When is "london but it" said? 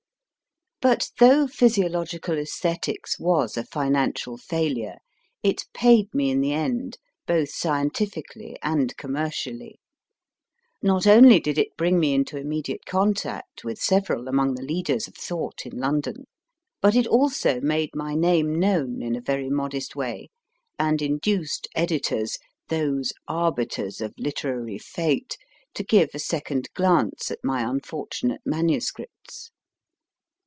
15.77-17.05